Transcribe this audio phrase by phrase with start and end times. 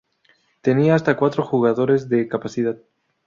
[0.61, 2.75] Tenía hasta cuatro jugadores de capacidad.